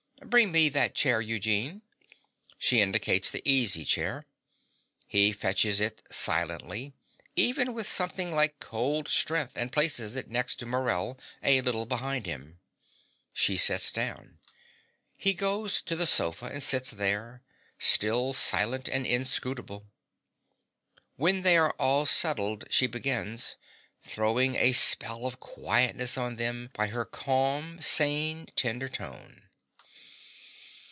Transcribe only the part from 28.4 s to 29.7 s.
tender tone.)